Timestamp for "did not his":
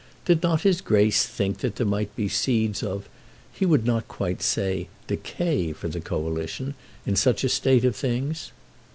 0.25-0.81